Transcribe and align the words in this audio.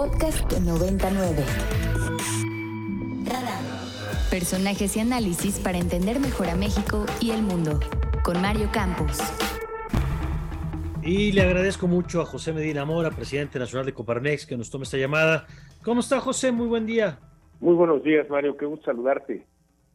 Podcast 0.00 0.50
99. 0.58 1.44
Personajes 4.30 4.96
y 4.96 5.00
análisis 5.00 5.58
para 5.58 5.76
entender 5.76 6.18
mejor 6.20 6.48
a 6.48 6.56
México 6.56 7.04
y 7.20 7.32
el 7.32 7.42
mundo. 7.42 7.78
Con 8.22 8.40
Mario 8.40 8.70
Campos. 8.72 9.18
Y 11.02 11.32
le 11.32 11.42
agradezco 11.42 11.86
mucho 11.86 12.22
a 12.22 12.24
José 12.24 12.54
Medina 12.54 12.86
Mora, 12.86 13.10
presidente 13.10 13.58
nacional 13.58 13.84
de 13.84 13.92
Coparmex, 13.92 14.46
que 14.46 14.56
nos 14.56 14.70
tome 14.70 14.84
esta 14.84 14.96
llamada. 14.96 15.46
¿Cómo 15.82 16.00
está 16.00 16.18
José? 16.18 16.50
Muy 16.50 16.66
buen 16.66 16.86
día. 16.86 17.18
Muy 17.60 17.74
buenos 17.74 18.02
días, 18.02 18.26
Mario. 18.30 18.56
Qué 18.56 18.64
gusto 18.64 18.86
saludarte. 18.86 19.44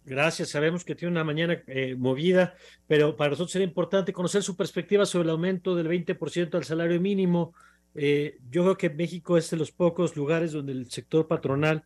Gracias. 0.06 0.50
Sabemos 0.50 0.86
que 0.86 0.94
tiene 0.94 1.14
una 1.14 1.24
mañana 1.24 1.64
eh, 1.66 1.96
movida, 1.98 2.54
pero 2.86 3.16
para 3.16 3.32
nosotros 3.32 3.52
sería 3.52 3.68
importante 3.68 4.14
conocer 4.14 4.44
su 4.44 4.56
perspectiva 4.56 5.08
sobre 5.08 5.24
el 5.24 5.32
aumento 5.32 5.76
del 5.76 5.90
20% 5.90 6.54
al 6.54 6.64
salario 6.64 7.02
mínimo. 7.02 7.56
Eh, 7.96 8.38
yo 8.52 8.64
creo 8.64 8.77
que 8.77 8.89
México 8.89 9.38
es 9.38 9.50
de 9.50 9.58
los 9.58 9.72
pocos 9.72 10.16
lugares 10.16 10.52
donde 10.52 10.73
el 10.73 10.91
sector 10.91 11.27
patronal 11.27 11.84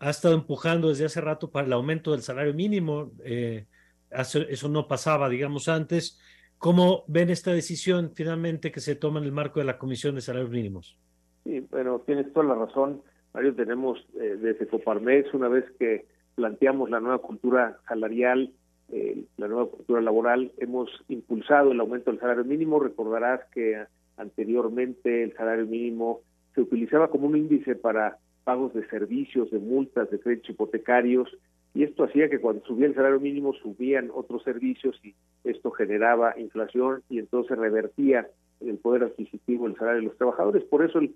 ha 0.00 0.10
estado 0.10 0.34
empujando 0.34 0.88
desde 0.88 1.06
hace 1.06 1.20
rato 1.20 1.50
para 1.50 1.66
el 1.66 1.72
aumento 1.72 2.12
del 2.12 2.22
salario 2.22 2.52
mínimo. 2.54 3.12
Eh, 3.24 3.66
eso 4.10 4.68
no 4.68 4.86
pasaba, 4.86 5.28
digamos, 5.28 5.68
antes. 5.68 6.20
¿Cómo 6.58 7.04
ven 7.08 7.30
esta 7.30 7.52
decisión 7.52 8.12
finalmente 8.14 8.72
que 8.72 8.80
se 8.80 8.96
toma 8.96 9.18
en 9.20 9.26
el 9.26 9.32
marco 9.32 9.60
de 9.60 9.66
la 9.66 9.76
Comisión 9.76 10.14
de 10.14 10.20
Salarios 10.20 10.50
Mínimos? 10.50 10.96
Sí, 11.44 11.60
bueno, 11.70 12.00
tienes 12.06 12.32
toda 12.32 12.46
la 12.46 12.54
razón. 12.54 13.02
Mario, 13.34 13.54
tenemos 13.54 13.98
eh, 14.18 14.38
desde 14.40 14.66
Coparmex, 14.66 15.34
una 15.34 15.48
vez 15.48 15.64
que 15.78 16.06
planteamos 16.36 16.88
la 16.88 17.00
nueva 17.00 17.18
cultura 17.18 17.78
salarial, 17.86 18.52
eh, 18.90 19.24
la 19.36 19.48
nueva 19.48 19.66
cultura 19.68 20.00
laboral, 20.00 20.52
hemos 20.58 20.88
impulsado 21.08 21.72
el 21.72 21.80
aumento 21.80 22.10
del 22.10 22.20
salario 22.20 22.44
mínimo. 22.44 22.80
Recordarás 22.80 23.40
que 23.52 23.84
anteriormente 24.16 25.22
el 25.22 25.34
salario 25.34 25.66
mínimo 25.66 26.20
se 26.54 26.60
utilizaba 26.60 27.10
como 27.10 27.26
un 27.26 27.36
índice 27.36 27.74
para 27.74 28.18
pagos 28.44 28.74
de 28.74 28.86
servicios, 28.88 29.50
de 29.50 29.58
multas, 29.58 30.10
de 30.10 30.20
créditos 30.20 30.50
hipotecarios, 30.50 31.28
y 31.74 31.82
esto 31.82 32.04
hacía 32.04 32.30
que 32.30 32.40
cuando 32.40 32.64
subía 32.64 32.86
el 32.86 32.94
salario 32.94 33.18
mínimo 33.18 33.52
subían 33.54 34.10
otros 34.14 34.44
servicios 34.44 34.98
y 35.02 35.14
esto 35.42 35.72
generaba 35.72 36.38
inflación 36.38 37.02
y 37.10 37.18
entonces 37.18 37.58
revertía 37.58 38.28
el 38.60 38.78
poder 38.78 39.02
adquisitivo 39.02 39.66
el 39.66 39.74
salario 39.74 40.02
de 40.02 40.06
los 40.06 40.16
trabajadores. 40.16 40.62
Por 40.64 40.84
eso 40.84 41.00
el 41.00 41.14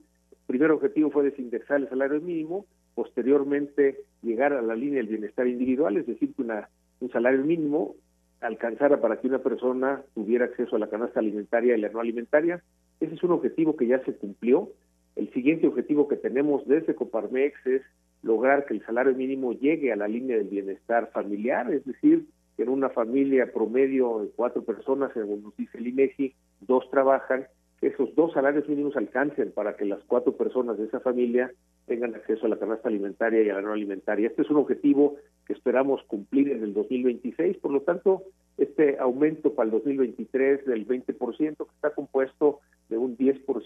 primer 0.48 0.72
objetivo 0.72 1.10
fue 1.10 1.22
desindexar 1.22 1.80
el 1.80 1.88
salario 1.88 2.20
mínimo, 2.20 2.66
posteriormente 2.96 4.00
llegar 4.22 4.52
a 4.52 4.60
la 4.60 4.74
línea 4.74 4.98
del 4.98 5.06
bienestar 5.06 5.46
individual, 5.46 5.96
es 5.96 6.06
decir, 6.06 6.34
que 6.34 6.42
una, 6.42 6.69
un 7.00 7.10
salario 7.10 7.44
mínimo 7.44 7.94
alcanzara 8.41 9.00
para 9.00 9.20
que 9.20 9.28
una 9.28 9.38
persona 9.38 10.02
tuviera 10.14 10.46
acceso 10.46 10.74
a 10.74 10.78
la 10.80 10.88
canasta 10.88 11.20
alimentaria 11.20 11.76
y 11.76 11.80
la 11.80 11.88
no 11.91 12.00
alimentaria. 12.00 12.62
Ese 13.00 13.14
es 13.14 13.22
un 13.22 13.32
objetivo 13.32 13.77
que 13.77 13.86
ya 13.86 14.02
se 14.04 14.14
cumplió. 14.14 14.70
El 15.16 15.32
siguiente 15.32 15.66
objetivo 15.66 16.08
que 16.08 16.16
tenemos 16.16 16.66
desde 16.66 16.94
Coparmex 16.94 17.66
es 17.66 17.82
lograr 18.22 18.66
que 18.66 18.74
el 18.74 18.84
salario 18.84 19.14
mínimo 19.14 19.52
llegue 19.52 19.92
a 19.92 19.96
la 19.96 20.08
línea 20.08 20.36
del 20.36 20.48
bienestar 20.48 21.10
familiar, 21.12 21.72
es 21.72 21.84
decir, 21.84 22.26
que 22.56 22.64
en 22.64 22.69
una 22.70 22.88
familia 22.91 23.52
promedio 23.52 24.20
de 24.20 24.30
cuatro 24.34 24.64
personas, 24.64 25.12
según 25.14 25.42
nos 25.42 25.56
dice 25.56 25.78
el 25.78 25.86
INEGI, 25.86 26.34
dos 26.60 26.91
trabajan, 26.91 27.46
esos 27.80 28.12
dos 28.16 28.32
salarios 28.32 28.69
mínimos 28.69 28.96
alcancen 28.96 29.52
para 29.52 29.76
que 29.76 29.84
las 29.84 30.02
cuatro 30.04 30.36
personas 30.36 30.76
de 30.78 30.86
esa 30.86 30.98
familia 30.98 31.52
tengan 31.86 32.14
acceso 32.14 32.46
a 32.46 32.48
la 32.48 32.58
canasta 32.58 32.88
alimentaria 32.88 33.42
y 33.42 33.50
a 33.50 33.54
la 33.54 33.62
no 33.62 33.72
alimentaria. 33.72 34.26
Este 34.26 34.42
es 34.42 34.50
un 34.50 34.56
objetivo 34.56 35.16
que 35.46 35.52
esperamos 35.52 36.02
cumplir 36.08 36.50
en 36.50 36.64
el 36.64 36.74
2026, 36.74 37.58
por 37.58 37.70
lo 37.70 37.82
tanto, 37.82 38.24
este 38.56 38.98
aumento 38.98 39.54
para 39.54 39.66
el 39.66 39.70
2023 39.70 40.66
del 40.66 40.86
20%, 40.86 41.56
que 41.56 41.74
está 41.74 41.91
compuesto 41.91 42.38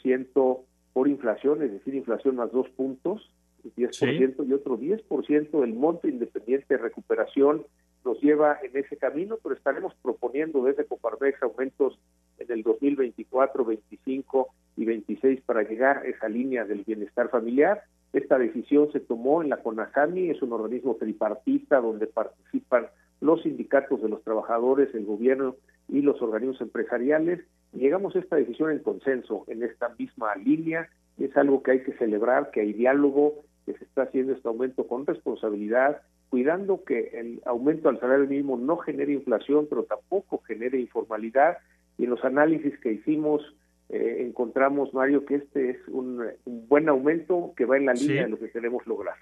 10% 0.03 0.61
por 0.93 1.09
inflación, 1.09 1.63
es 1.63 1.73
decir, 1.73 1.95
inflación 1.95 2.37
más 2.37 2.53
dos 2.53 2.69
puntos, 2.71 3.31
10% 3.77 4.47
y 4.47 4.53
otro 4.53 4.79
10% 4.79 5.61
del 5.61 5.75
monto 5.75 6.09
independiente 6.09 6.75
de 6.75 6.83
recuperación 6.83 7.65
nos 8.05 8.21
lleva 8.21 8.59
en 8.63 8.77
ese 8.77 8.97
camino, 8.97 9.39
pero 9.43 9.55
estaremos 9.55 9.95
proponiendo 10.03 10.65
desde 10.65 10.85
Coparmex 10.85 11.41
aumentos 11.43 11.99
en 12.39 12.51
el 12.51 12.63
2024, 12.63 13.65
25 13.65 14.49
y 14.77 14.85
26 14.85 15.41
para 15.43 15.63
llegar 15.63 15.99
a 15.99 16.05
esa 16.07 16.29
línea 16.29 16.65
del 16.65 16.83
bienestar 16.83 17.31
familiar. 17.31 17.83
Esta 18.13 18.39
decisión 18.39 18.91
se 18.93 19.01
tomó 19.01 19.43
en 19.43 19.51
la 19.51 19.59
CONASAMI, 19.59 20.31
es 20.31 20.43
un 20.43 20.53
organismo 20.53 20.97
tripartita 20.97 21.81
donde 21.81 22.09
participan 22.09 22.89
los 23.21 23.43
sindicatos 23.43 24.03
de 24.03 24.09
los 24.09 24.23
trabajadores, 24.25 24.93
el 24.95 25.05
gobierno 25.05 25.57
y 25.93 26.01
los 26.01 26.21
organismos 26.23 26.61
empresariales. 26.61 27.41
Llegamos 27.73 28.17
a 28.17 28.19
esta 28.19 28.37
decisión 28.37 28.71
en 28.71 28.79
consenso, 28.81 29.45
en 29.47 29.63
esta 29.63 29.91
misma 29.99 30.35
línea. 30.37 30.89
Es 31.19 31.37
algo 31.37 31.63
que 31.63 31.73
hay 31.73 31.83
que 31.83 31.93
celebrar, 31.93 32.51
que 32.51 32.63
hay 32.63 32.73
diálogo, 32.73 33.45
que 33.67 33.75
se 33.75 33.85
está 33.85 34.03
haciendo 34.03 34.33
este 34.33 34.49
aumento 34.49 34.87
con 34.87 35.07
responsabilidad, 35.07 36.01
cuidando 36.31 36.83
que 36.83 37.11
el 37.13 37.43
aumento 37.45 37.91
al 37.91 38.01
salario 38.01 38.27
mínimo 38.27 38.57
no 38.57 38.79
genere 38.79 39.13
inflación, 39.13 39.67
pero 39.69 39.85
tampoco 39.85 40.43
genere 40.47 40.81
informalidad. 40.81 41.59
Y 41.99 42.05
en 42.05 42.11
los 42.11 42.25
análisis 42.25 42.77
que 42.81 42.93
hicimos 42.93 43.43
eh, 43.91 44.25
encontramos, 44.27 44.95
Mario, 44.95 45.27
que 45.27 45.35
este 45.37 45.71
es 45.71 45.77
un, 45.89 46.23
buen 46.47 46.89
aumento 46.89 47.53
que 47.55 47.67
va 47.67 47.77
en 47.77 47.85
la 47.85 47.93
línea 47.93 48.25
de 48.25 48.31
lo 48.31 48.39
que 48.39 48.51
queremos 48.51 48.87
lograr. 48.87 49.17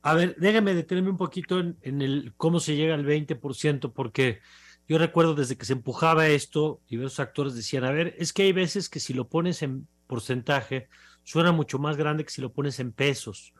A 0.00 0.14
ver, 0.14 0.36
déjame 0.36 0.74
detenerme 0.74 1.10
un 1.10 1.18
poquito 1.18 1.60
en, 1.60 1.76
en, 1.82 2.00
el 2.00 2.32
cómo 2.38 2.60
se 2.60 2.76
llega 2.76 2.94
al 2.94 3.04
20%, 3.04 3.92
porque 3.92 4.38
yo 4.88 4.96
recuerdo 4.96 5.34
desde 5.34 5.56
que 5.56 5.66
se 5.66 5.74
empujaba 5.74 6.28
esto, 6.28 6.80
diversos 6.88 7.20
actores 7.20 7.54
decían, 7.54 7.84
a 7.84 7.92
ver, 7.92 8.14
es 8.18 8.32
que 8.32 8.44
hay 8.44 8.52
veces 8.52 8.88
que 8.88 9.00
si 9.00 9.12
lo 9.12 9.28
pones 9.28 9.62
en 9.62 9.86
porcentaje, 10.06 10.88
suena 11.24 11.52
mucho 11.52 11.78
más 11.78 11.98
grande 11.98 12.24
que 12.24 12.30
si 12.30 12.40
lo 12.40 12.52
pones 12.52 12.80
en 12.80 12.92
pesos. 12.92 13.52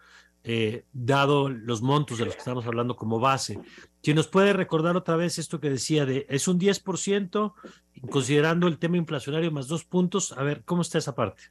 Eh, 0.44 0.84
dado 0.92 1.50
los 1.50 1.82
montos 1.82 2.16
de 2.16 2.24
los 2.24 2.34
que 2.34 2.38
estamos 2.38 2.66
hablando 2.66 2.96
como 2.96 3.20
base. 3.20 3.58
Si 4.02 4.14
nos 4.14 4.28
puede 4.28 4.54
recordar 4.54 4.96
otra 4.96 5.16
vez 5.16 5.36
esto 5.38 5.60
que 5.60 5.68
decía 5.68 6.06
de, 6.06 6.24
es 6.30 6.48
un 6.48 6.58
10%, 6.58 7.52
considerando 8.08 8.66
el 8.66 8.78
tema 8.78 8.96
inflacionario 8.96 9.50
más 9.50 9.68
dos 9.68 9.84
puntos, 9.84 10.32
a 10.32 10.42
ver, 10.44 10.62
¿cómo 10.64 10.80
está 10.80 10.96
esa 10.96 11.14
parte? 11.14 11.42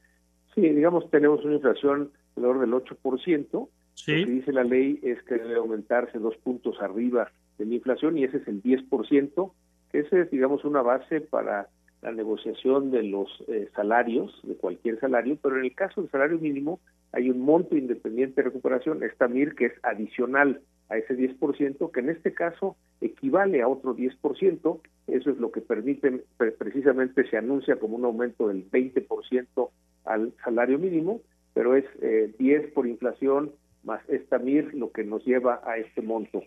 Sí, 0.54 0.62
digamos, 0.62 1.08
tenemos 1.10 1.44
una 1.44 1.54
inflación 1.54 2.10
alrededor 2.34 2.60
del 2.60 2.72
8%, 2.72 3.68
sí. 3.94 4.16
lo 4.16 4.26
que 4.26 4.32
dice 4.32 4.52
la 4.52 4.64
ley 4.64 4.98
es 5.04 5.22
que 5.22 5.34
debe 5.34 5.56
aumentarse 5.56 6.18
dos 6.18 6.36
puntos 6.38 6.80
arriba 6.80 7.30
de 7.58 7.66
la 7.66 7.74
inflación 7.74 8.18
y 8.18 8.24
ese 8.24 8.38
es 8.38 8.48
el 8.48 8.62
10%, 8.62 9.52
ese 9.92 10.22
es, 10.22 10.30
digamos, 10.30 10.64
una 10.64 10.82
base 10.82 11.20
para 11.20 11.68
la 12.02 12.12
negociación 12.12 12.90
de 12.90 13.02
los 13.02 13.28
eh, 13.48 13.68
salarios, 13.74 14.38
de 14.44 14.54
cualquier 14.54 15.00
salario, 15.00 15.36
pero 15.42 15.58
en 15.58 15.64
el 15.64 15.74
caso 15.74 16.00
del 16.00 16.10
salario 16.10 16.38
mínimo 16.38 16.80
hay 17.12 17.30
un 17.30 17.40
monto 17.40 17.76
independiente 17.76 18.42
de 18.42 18.48
recuperación, 18.48 19.02
esta 19.02 19.28
MIR, 19.28 19.54
que 19.54 19.66
es 19.66 19.72
adicional 19.82 20.60
a 20.90 20.96
ese 20.96 21.16
10%, 21.16 21.90
que 21.90 22.00
en 22.00 22.10
este 22.10 22.32
caso 22.34 22.76
equivale 23.00 23.62
a 23.62 23.68
otro 23.68 23.96
10%, 23.96 24.80
eso 25.08 25.30
es 25.30 25.38
lo 25.38 25.50
que 25.50 25.60
permite, 25.60 26.24
precisamente 26.36 27.28
se 27.28 27.36
anuncia 27.36 27.76
como 27.76 27.96
un 27.96 28.04
aumento 28.04 28.48
del 28.48 28.70
20% 28.70 29.70
al 30.04 30.32
salario 30.44 30.78
mínimo, 30.78 31.20
pero 31.54 31.74
es 31.74 31.84
eh, 32.00 32.32
10 32.38 32.72
por 32.72 32.86
inflación 32.86 33.52
más 33.84 34.00
esta 34.08 34.38
MIR 34.38 34.74
lo 34.74 34.92
que 34.92 35.04
nos 35.04 35.24
lleva 35.24 35.62
a 35.64 35.78
este 35.78 36.02
monto. 36.02 36.42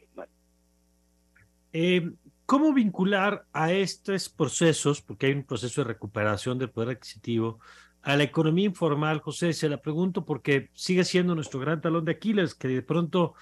Eh, 1.73 2.12
¿Cómo 2.51 2.73
vincular 2.73 3.45
a 3.53 3.72
estos 3.72 4.28
procesos, 4.28 5.01
porque 5.01 5.28
hay 5.28 5.31
un 5.31 5.45
proceso 5.45 5.84
de 5.84 5.88
recuperación 5.88 6.59
del 6.59 6.69
poder 6.69 6.97
adquisitivo, 6.97 7.62
a 8.01 8.17
la 8.17 8.23
economía 8.23 8.66
informal, 8.66 9.22
José? 9.22 9.53
Se 9.53 9.69
la 9.69 9.78
pregunto 9.78 10.25
porque 10.25 10.67
sigue 10.73 11.06
siendo 11.06 11.34
nuestro 11.34 11.61
gran 11.61 11.79
talón 11.79 12.03
de 12.03 12.11
Aquiles, 12.11 12.53
que 12.53 12.67
de 12.67 12.81
pronto 12.81 13.35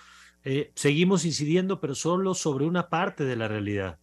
eh, 0.44 0.70
seguimos 0.76 1.26
incidiendo, 1.26 1.80
pero 1.80 1.96
solo 1.96 2.36
sobre 2.36 2.68
una 2.68 2.88
parte 2.90 3.24
de 3.24 3.36
la 3.36 3.48
realidad. 3.48 3.98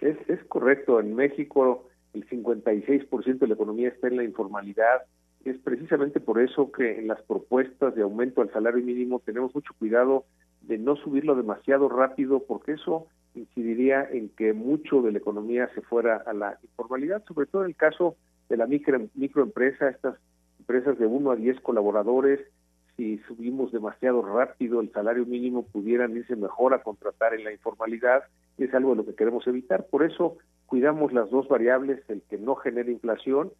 Es, 0.00 0.16
es 0.26 0.42
correcto. 0.48 0.98
En 0.98 1.14
México 1.14 1.88
el 2.12 2.28
56% 2.28 3.38
de 3.38 3.46
la 3.46 3.54
economía 3.54 3.90
está 3.90 4.08
en 4.08 4.16
la 4.16 4.24
informalidad. 4.24 5.02
Es 5.44 5.56
precisamente 5.58 6.18
por 6.18 6.42
eso 6.42 6.72
que 6.72 6.98
en 6.98 7.06
las 7.06 7.22
propuestas 7.22 7.94
de 7.94 8.02
aumento 8.02 8.40
al 8.40 8.52
salario 8.52 8.84
mínimo 8.84 9.22
tenemos 9.24 9.54
mucho 9.54 9.72
cuidado 9.78 10.24
de 10.62 10.78
no 10.78 10.96
subirlo 10.96 11.36
demasiado 11.36 11.88
rápido, 11.88 12.42
porque 12.44 12.72
eso 12.72 13.06
incidiría 13.34 14.08
en 14.10 14.28
que 14.30 14.52
mucho 14.52 15.02
de 15.02 15.12
la 15.12 15.18
economía 15.18 15.68
se 15.74 15.80
fuera 15.82 16.16
a 16.16 16.32
la 16.32 16.58
informalidad, 16.62 17.24
sobre 17.26 17.46
todo 17.46 17.62
en 17.62 17.70
el 17.70 17.76
caso 17.76 18.16
de 18.48 18.56
la 18.56 18.66
micro, 18.66 19.00
microempresa, 19.14 19.88
estas 19.88 20.16
empresas 20.58 20.98
de 20.98 21.06
1 21.06 21.30
a 21.30 21.36
10 21.36 21.60
colaboradores, 21.60 22.40
si 22.96 23.18
subimos 23.26 23.72
demasiado 23.72 24.22
rápido 24.22 24.80
el 24.80 24.92
salario 24.92 25.24
mínimo 25.24 25.64
pudieran 25.64 26.16
irse 26.16 26.36
mejor 26.36 26.74
a 26.74 26.82
contratar 26.82 27.34
en 27.34 27.44
la 27.44 27.52
informalidad, 27.52 28.24
y 28.58 28.64
es 28.64 28.74
algo 28.74 28.90
de 28.90 28.96
lo 28.96 29.06
que 29.06 29.14
queremos 29.14 29.46
evitar. 29.46 29.86
Por 29.86 30.04
eso 30.04 30.36
cuidamos 30.66 31.12
las 31.12 31.30
dos 31.30 31.48
variables, 31.48 32.02
el 32.08 32.22
que 32.22 32.38
no 32.38 32.54
genere 32.54 32.92
inflación, 32.92 33.50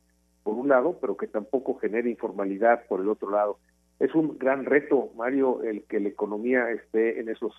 por 0.43 0.55
un 0.55 0.69
lado, 0.69 0.99
pero 1.01 1.17
que 1.17 1.27
tampoco 1.27 1.79
genere 1.79 2.11
informalidad 2.11 2.87
por 2.89 3.01
el 3.01 3.09
otro 3.09 3.31
lado. 3.31 3.59
Es 3.99 4.15
un 4.15 4.37
gran 4.39 4.65
reto, 4.65 5.11
Mario, 5.17 5.63
el 5.63 5.85
que 5.85 6.01
la 6.01 6.09
economía 6.09 6.71
esté 6.71 7.21
en 7.21 7.29
esos 7.29 7.55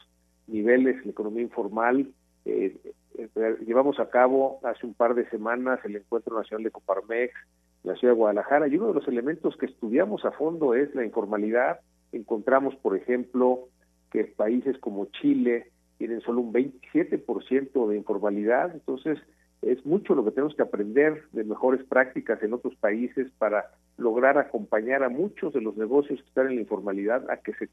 niveles, 0.47 1.03
la 1.05 1.11
economía 1.11 1.43
informal, 1.43 2.11
eh, 2.45 2.77
llevamos 3.65 3.99
a 3.99 4.09
cabo 4.09 4.59
hace 4.63 4.85
un 4.85 4.93
par 4.93 5.15
de 5.15 5.29
semanas 5.29 5.79
el 5.85 5.95
Encuentro 5.95 6.37
Nacional 6.37 6.63
de 6.63 6.71
Coparmex 6.71 7.33
la 7.83 7.95
ciudad 7.95 8.13
de 8.13 8.17
Guadalajara 8.17 8.67
y 8.67 8.77
uno 8.77 8.87
de 8.87 8.93
los 8.93 9.07
elementos 9.07 9.57
que 9.57 9.65
estudiamos 9.65 10.23
a 10.25 10.31
fondo 10.31 10.73
es 10.73 10.93
la 10.95 11.03
informalidad. 11.03 11.81
Encontramos, 12.11 12.75
por 12.75 12.95
ejemplo, 12.95 13.67
que 14.11 14.23
países 14.23 14.77
como 14.79 15.05
Chile 15.07 15.71
tienen 15.97 16.21
solo 16.21 16.41
un 16.41 16.53
27% 16.53 17.87
de 17.87 17.97
informalidad, 17.97 18.71
entonces 18.73 19.19
es 19.61 19.85
mucho 19.85 20.15
lo 20.15 20.25
que 20.25 20.31
tenemos 20.31 20.55
que 20.55 20.61
aprender 20.61 21.23
de 21.31 21.43
mejores 21.43 21.83
prácticas 21.85 22.41
en 22.43 22.53
otros 22.53 22.75
países 22.75 23.31
para 23.37 23.71
lograr 23.97 24.37
acompañar 24.37 25.03
a 25.03 25.09
muchos 25.09 25.53
de 25.53 25.61
los 25.61 25.77
negocios 25.77 26.21
que 26.21 26.27
están 26.27 26.47
en 26.47 26.55
la 26.55 26.61
informalidad 26.61 27.29
a 27.29 27.37
que 27.37 27.53
se 27.53 27.69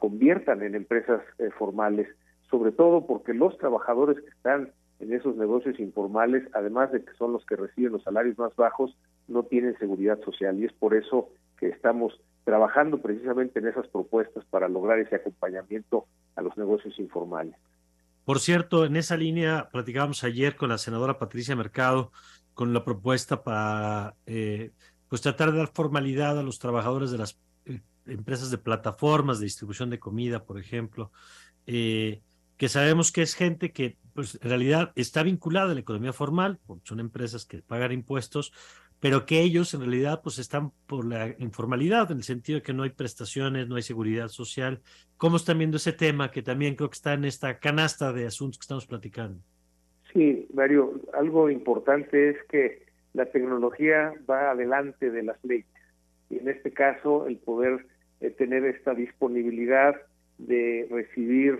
conviertan 0.00 0.62
en 0.62 0.74
empresas 0.74 1.22
eh, 1.38 1.50
formales, 1.56 2.08
sobre 2.50 2.72
todo 2.72 3.06
porque 3.06 3.32
los 3.32 3.56
trabajadores 3.58 4.18
que 4.20 4.30
están 4.30 4.72
en 4.98 5.12
esos 5.12 5.36
negocios 5.36 5.78
informales, 5.78 6.42
además 6.52 6.90
de 6.90 7.04
que 7.04 7.12
son 7.14 7.32
los 7.32 7.46
que 7.46 7.56
reciben 7.56 7.92
los 7.92 8.02
salarios 8.02 8.36
más 8.38 8.54
bajos, 8.56 8.96
no 9.28 9.44
tienen 9.44 9.78
seguridad 9.78 10.20
social 10.22 10.58
y 10.58 10.64
es 10.64 10.72
por 10.72 10.94
eso 10.94 11.28
que 11.58 11.68
estamos 11.68 12.20
trabajando 12.44 12.98
precisamente 12.98 13.60
en 13.60 13.68
esas 13.68 13.86
propuestas 13.88 14.44
para 14.46 14.68
lograr 14.68 14.98
ese 14.98 15.16
acompañamiento 15.16 16.06
a 16.34 16.42
los 16.42 16.56
negocios 16.56 16.98
informales. 16.98 17.54
Por 18.24 18.40
cierto, 18.40 18.84
en 18.84 18.96
esa 18.96 19.16
línea 19.16 19.68
platicábamos 19.70 20.24
ayer 20.24 20.56
con 20.56 20.68
la 20.68 20.78
senadora 20.78 21.18
Patricia 21.18 21.56
Mercado 21.56 22.12
con 22.54 22.72
la 22.74 22.84
propuesta 22.84 23.42
para 23.42 24.14
eh, 24.26 24.72
pues 25.08 25.22
tratar 25.22 25.52
de 25.52 25.58
dar 25.58 25.68
formalidad 25.68 26.38
a 26.38 26.42
los 26.42 26.58
trabajadores 26.58 27.10
de 27.10 27.18
las 27.18 27.38
eh, 27.64 27.80
empresas 28.10 28.50
de 28.50 28.58
plataformas 28.58 29.38
de 29.38 29.46
distribución 29.46 29.90
de 29.90 29.98
comida, 29.98 30.44
por 30.44 30.58
ejemplo, 30.58 31.10
eh, 31.66 32.20
que 32.56 32.68
sabemos 32.68 33.12
que 33.12 33.22
es 33.22 33.34
gente 33.34 33.72
que 33.72 33.96
pues, 34.14 34.38
en 34.42 34.48
realidad 34.48 34.92
está 34.94 35.22
vinculada 35.22 35.70
a 35.70 35.74
la 35.74 35.80
economía 35.80 36.12
formal, 36.12 36.58
son 36.84 37.00
empresas 37.00 37.46
que 37.46 37.62
pagan 37.62 37.92
impuestos, 37.92 38.52
pero 39.00 39.24
que 39.24 39.40
ellos 39.40 39.72
en 39.72 39.80
realidad 39.80 40.20
pues 40.22 40.38
están 40.38 40.72
por 40.86 41.06
la 41.06 41.34
informalidad, 41.38 42.10
en 42.10 42.18
el 42.18 42.22
sentido 42.22 42.58
de 42.58 42.62
que 42.62 42.74
no 42.74 42.82
hay 42.82 42.90
prestaciones, 42.90 43.66
no 43.66 43.76
hay 43.76 43.82
seguridad 43.82 44.28
social. 44.28 44.82
¿Cómo 45.16 45.36
están 45.36 45.58
viendo 45.58 45.78
ese 45.78 45.92
tema 45.92 46.30
que 46.30 46.42
también 46.42 46.74
creo 46.74 46.90
que 46.90 46.96
está 46.96 47.14
en 47.14 47.24
esta 47.24 47.58
canasta 47.58 48.12
de 48.12 48.26
asuntos 48.26 48.58
que 48.58 48.64
estamos 48.64 48.86
platicando? 48.86 49.40
Sí, 50.12 50.46
Mario, 50.52 51.00
algo 51.14 51.48
importante 51.50 52.30
es 52.30 52.36
que 52.50 52.84
la 53.14 53.26
tecnología 53.26 54.12
va 54.28 54.50
adelante 54.50 55.10
de 55.10 55.22
las 55.22 55.42
leyes 55.44 55.66
y 56.28 56.38
en 56.38 56.48
este 56.48 56.72
caso 56.72 57.26
el 57.26 57.38
poder 57.38 57.86
eh, 58.20 58.30
tener 58.30 58.64
esta 58.64 58.94
disponibilidad 58.94 59.96
de 60.38 60.86
recibir 60.90 61.58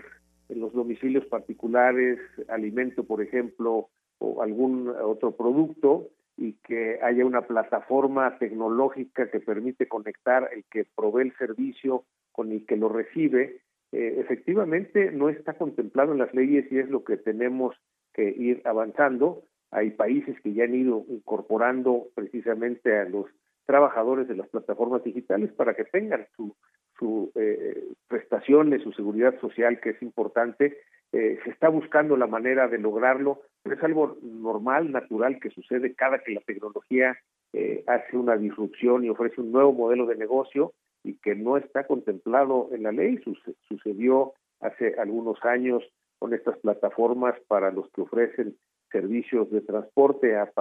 en 0.49 0.59
los 0.59 0.73
domicilios 0.73 1.25
particulares 1.25 2.19
alimento, 2.47 3.03
por 3.03 3.21
ejemplo, 3.21 3.89
o 4.19 4.41
algún 4.41 4.89
otro 4.89 5.31
producto, 5.31 6.09
y 6.37 6.53
que 6.63 6.99
haya 7.01 7.25
una 7.25 7.43
plataforma 7.43 8.37
tecnológica 8.39 9.29
que 9.29 9.39
permite 9.39 9.87
conectar 9.87 10.49
el 10.53 10.63
que 10.65 10.85
provee 10.95 11.23
el 11.23 11.37
servicio 11.37 12.03
con 12.31 12.51
el 12.51 12.65
que 12.65 12.77
lo 12.77 12.89
recibe, 12.89 13.61
eh, 13.91 14.15
efectivamente 14.19 15.11
no 15.11 15.29
está 15.29 15.53
contemplado 15.53 16.13
en 16.13 16.19
las 16.19 16.33
leyes 16.33 16.71
y 16.71 16.79
es 16.79 16.89
lo 16.89 17.03
que 17.03 17.17
tenemos 17.17 17.75
que 18.13 18.29
ir 18.29 18.61
avanzando. 18.65 19.43
Hay 19.69 19.91
países 19.91 20.39
que 20.41 20.53
ya 20.53 20.63
han 20.63 20.75
ido 20.75 21.05
incorporando 21.09 22.07
precisamente 22.15 22.97
a 22.97 23.05
los 23.05 23.27
trabajadores 23.65 24.27
de 24.27 24.35
las 24.35 24.49
plataformas 24.49 25.03
digitales 25.03 25.51
para 25.53 25.73
que 25.73 25.85
tengan 25.85 26.27
su, 26.35 26.55
su 26.97 27.31
eh, 27.35 27.93
prestaciones, 28.07 28.83
su 28.83 28.91
seguridad 28.93 29.39
social, 29.39 29.79
que 29.79 29.91
es 29.91 30.01
importante. 30.01 30.77
Eh, 31.13 31.39
se 31.43 31.49
está 31.49 31.69
buscando 31.69 32.15
la 32.15 32.27
manera 32.27 32.67
de 32.67 32.77
lograrlo 32.77 33.41
pero 33.63 33.75
es 33.75 33.83
algo 33.83 34.17
normal, 34.21 34.91
natural, 34.91 35.39
que 35.39 35.51
sucede 35.51 35.93
cada 35.93 36.19
que 36.19 36.33
la 36.33 36.41
tecnología 36.41 37.17
eh, 37.53 37.83
hace 37.87 38.17
una 38.17 38.37
disrupción 38.37 39.05
y 39.05 39.09
ofrece 39.09 39.41
un 39.41 39.51
nuevo 39.51 39.73
modelo 39.73 40.05
de 40.05 40.15
negocio 40.15 40.73
y 41.03 41.15
que 41.15 41.35
no 41.35 41.57
está 41.57 41.85
contemplado 41.85 42.69
en 42.71 42.83
la 42.83 42.91
ley. 42.91 43.21
sucedió 43.67 44.33
hace 44.59 44.95
algunos 44.97 45.43
años 45.43 45.83
con 46.19 46.33
estas 46.33 46.57
plataformas 46.59 47.35
para 47.47 47.71
los 47.71 47.89
que 47.91 48.01
ofrecen 48.01 48.55
servicios 48.91 49.49
de 49.51 49.61
transporte 49.61 50.35
a 50.35 50.51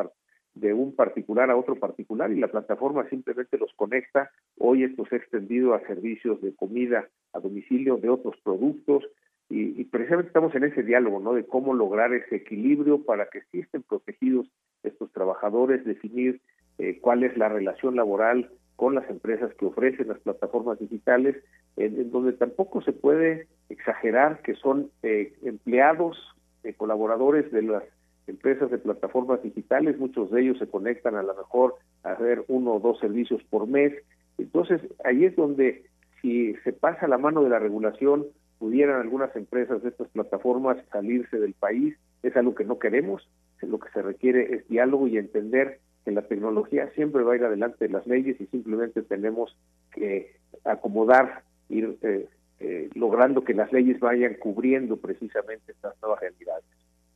de 0.61 0.75
un 0.75 0.95
particular 0.95 1.51
a 1.51 1.57
otro 1.57 1.77
particular 1.77 2.31
y 2.31 2.39
la 2.39 2.49
plataforma 2.49 3.09
simplemente 3.09 3.59
los 3.59 3.73
conecta. 3.75 4.31
Hoy 4.59 4.85
esto 4.85 5.07
se 5.07 5.17
ha 5.17 5.19
extendido 5.19 5.75
a 5.75 5.87
servicios 5.87 6.41
de 6.43 6.55
comida 6.55 7.09
a 7.33 7.41
domicilio 7.41 7.97
de 7.97 8.11
otros 8.11 8.37
productos 8.45 9.05
y, 9.49 9.83
precisamente 9.85 10.29
estamos 10.29 10.55
en 10.55 10.63
ese 10.63 10.85
diálogo, 10.85 11.19
¿no? 11.19 11.35
De 11.35 11.45
cómo 11.45 11.75
lograr 11.75 12.13
ese 12.15 12.37
equilibrio 12.37 13.05
para 13.05 13.27
que 13.27 13.43
sí 13.51 13.65
protegidos 13.89 14.47
estos 14.85 15.11
trabajadores, 15.13 15.85
definir 15.85 16.41
eh, 16.79 17.01
cuál 17.01 17.25
es 17.25 17.37
la 17.37 17.49
relación 17.49 17.97
laboral 17.97 18.49
con 18.77 18.95
las 18.95 19.11
empresas 19.11 19.53
que 19.55 19.67
ofrecen 19.67 20.07
las 20.09 20.21
plataformas 20.21 20.79
digitales, 20.79 21.37
en, 21.77 22.13
donde 22.13 22.33
tampoco 22.33 22.81
se 22.81 22.93
puede 22.93 23.49
exagerar 23.69 24.41
que 24.43 24.55
son 24.55 24.91
eh, 25.03 25.35
empleados, 25.43 26.17
eh, 26.63 26.75
colaboradores 26.75 27.51
de 27.51 27.63
las 27.63 27.83
empresas 28.31 28.71
de 28.71 28.79
plataformas 28.79 29.43
digitales, 29.43 29.99
muchos 29.99 30.31
de 30.31 30.43
ellos 30.43 30.59
se 30.59 30.67
conectan 30.67 31.17
a 31.17 31.23
lo 31.23 31.35
mejor 31.35 31.77
a 32.03 32.13
hacer 32.13 32.45
uno 32.49 32.75
o 32.75 32.81
dos 32.81 32.99
servicios 32.99 33.43
por 33.51 33.67
mes. 33.67 33.93
Entonces, 34.39 34.81
ahí 35.05 35.25
es 35.25 35.37
donde 35.37 35.85
si 36.23 36.55
se 36.65 36.73
pasa 36.73 37.09
la 37.09 37.19
mano 37.19 37.43
de 37.43 37.51
la 37.51 37.59
regulación, 37.59 38.27
pudieran 38.59 39.01
algunas 39.01 39.35
empresas 39.37 39.83
de 39.83 39.89
estas 39.89 40.09
plataformas 40.09 40.77
salirse 40.93 41.39
del 41.39 41.55
país, 41.55 41.97
es 42.23 42.37
algo 42.37 42.55
que 42.55 42.65
no 42.65 42.79
queremos, 42.79 43.27
lo 43.63 43.79
que 43.79 43.91
se 43.91 44.03
requiere 44.03 44.55
es 44.55 44.69
diálogo 44.69 45.07
y 45.07 45.19
entender 45.19 45.81
que 46.05 46.13
la 46.13 46.23
tecnología 46.23 46.91
siempre 46.95 47.23
va 47.23 47.33
a 47.33 47.37
ir 47.37 47.45
adelante 47.45 47.87
de 47.87 47.93
las 47.93 48.07
leyes 48.07 48.41
y 48.41 48.47
simplemente 48.47 49.03
tenemos 49.03 49.57
que 49.93 50.33
acomodar, 50.65 51.43
ir 51.69 51.97
eh, 52.03 52.27
eh, 52.61 52.91
logrando 52.95 53.45
que 53.45 53.55
las 53.55 53.73
leyes 53.73 54.01
vayan 54.01 54.35
cubriendo 54.35 54.97
precisamente 54.97 55.73
estas 55.73 55.95
nuevas 56.03 56.21
realidades. 56.21 56.65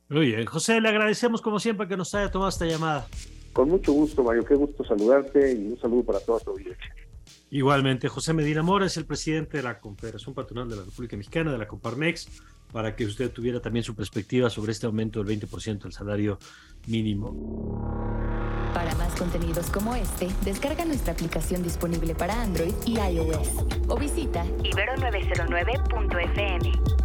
Muy 0.09 0.27
bien, 0.27 0.45
José, 0.45 0.79
le 0.81 0.89
agradecemos 0.89 1.41
como 1.41 1.59
siempre 1.59 1.87
que 1.87 1.97
nos 1.97 2.13
haya 2.13 2.29
tomado 2.29 2.49
esta 2.49 2.65
llamada. 2.65 3.07
Con 3.53 3.69
mucho 3.69 3.93
gusto, 3.93 4.23
Mario, 4.23 4.45
qué 4.45 4.53
gusto 4.55 4.83
saludarte 4.83 5.53
y 5.53 5.67
un 5.67 5.79
saludo 5.79 6.03
para 6.03 6.19
toda 6.19 6.41
tu 6.41 6.51
audiencia. 6.51 6.93
Igualmente, 7.49 8.09
José 8.09 8.33
Medina 8.33 8.63
Mora 8.63 8.85
es 8.85 8.97
el 8.97 9.05
presidente 9.05 9.57
de 9.57 9.63
la 9.63 9.79
Confederación 9.79 10.35
Patronal 10.35 10.69
de 10.69 10.75
la 10.75 10.83
República 10.83 11.15
Mexicana, 11.15 11.51
de 11.51 11.57
la 11.57 11.67
Comparmex, 11.67 12.27
para 12.71 12.95
que 12.95 13.05
usted 13.05 13.31
tuviera 13.31 13.61
también 13.61 13.83
su 13.83 13.95
perspectiva 13.95 14.49
sobre 14.49 14.73
este 14.73 14.85
aumento 14.85 15.23
del 15.23 15.39
20% 15.39 15.83
del 15.83 15.93
salario 15.93 16.37
mínimo. 16.87 17.33
Para 18.73 18.93
más 18.95 19.15
contenidos 19.15 19.69
como 19.69 19.95
este, 19.95 20.27
descarga 20.43 20.83
nuestra 20.83 21.13
aplicación 21.13 21.63
disponible 21.63 22.13
para 22.13 22.41
Android 22.41 22.73
y 22.85 22.99
iOS 22.99 23.47
o 23.87 23.97
visita 23.97 24.43
ibero909.fm. 24.45 27.04